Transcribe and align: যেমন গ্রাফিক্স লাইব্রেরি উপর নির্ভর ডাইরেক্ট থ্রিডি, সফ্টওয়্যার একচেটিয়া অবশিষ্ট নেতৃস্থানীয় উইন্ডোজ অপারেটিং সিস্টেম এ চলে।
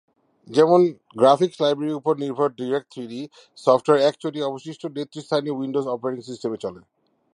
যেমন 0.47 0.79
গ্রাফিক্স 1.19 1.57
লাইব্রেরি 1.63 1.93
উপর 1.99 2.13
নির্ভর 2.23 2.49
ডাইরেক্ট 2.59 2.87
থ্রিডি, 2.93 3.21
সফ্টওয়্যার 3.57 4.05
একচেটিয়া 4.05 4.49
অবশিষ্ট 4.49 4.81
নেতৃস্থানীয় 4.97 5.57
উইন্ডোজ 5.57 5.85
অপারেটিং 5.95 6.21
সিস্টেম 6.29 6.51
এ 6.55 6.59
চলে। 6.65 6.81